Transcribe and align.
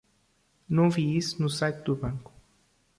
Não 0.67 0.89
vi 0.89 1.15
isso 1.15 1.39
no 1.39 1.47
site 1.47 1.83
do 1.83 1.95
banco 1.95 2.33